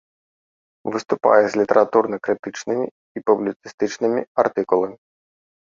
Выступае 0.95 1.43
з 1.47 1.53
літаратурна-крытычнымі 1.61 2.85
і 2.89 3.17
публіцыстычнымі 3.29 4.19
артыкуламі. 4.47 4.97